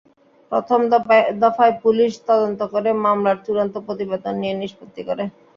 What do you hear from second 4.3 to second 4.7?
দিয়ে